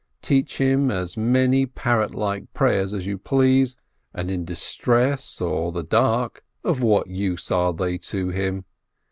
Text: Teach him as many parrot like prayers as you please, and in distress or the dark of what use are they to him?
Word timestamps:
Teach 0.23 0.57
him 0.57 0.89
as 0.89 1.15
many 1.15 1.67
parrot 1.67 2.15
like 2.15 2.51
prayers 2.55 2.91
as 2.91 3.05
you 3.05 3.19
please, 3.19 3.77
and 4.15 4.31
in 4.31 4.43
distress 4.45 5.39
or 5.39 5.71
the 5.71 5.83
dark 5.83 6.43
of 6.63 6.81
what 6.81 7.05
use 7.05 7.51
are 7.51 7.71
they 7.71 7.99
to 7.99 8.29
him? 8.29 8.65